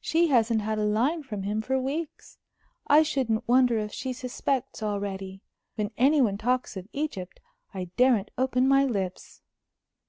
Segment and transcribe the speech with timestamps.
[0.00, 2.36] "She hasn't had a line from him for weeks.
[2.88, 5.40] I shouldn't wonder if she suspects already.
[5.76, 7.38] When any one talks of Egypt,
[7.72, 9.40] I daren't open my lips."